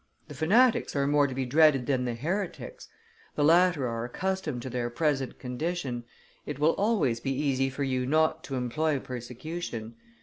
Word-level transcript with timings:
The 0.29 0.33
fanatics 0.33 0.95
are 0.95 1.05
more 1.05 1.27
to 1.27 1.35
be 1.35 1.45
dreaded 1.45 1.85
than 1.85 2.05
the 2.05 2.15
heretics. 2.15 2.87
The 3.35 3.43
latter 3.43 3.87
are 3.87 4.03
accustomed 4.03 4.63
to 4.63 4.69
their 4.71 4.89
present 4.89 5.37
condition. 5.37 6.05
It 6.43 6.57
will 6.57 6.73
always 6.73 7.19
be 7.19 7.31
easy 7.33 7.69
for 7.69 7.83
you 7.83 8.07
not 8.07 8.43
to 8.45 8.55
employ 8.55 8.97
persecution. 8.97 9.93